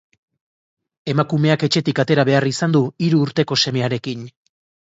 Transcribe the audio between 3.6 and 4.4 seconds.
semearekin.